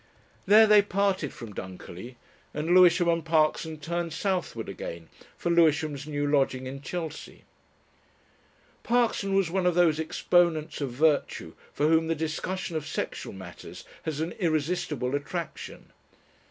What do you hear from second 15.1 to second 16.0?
attraction.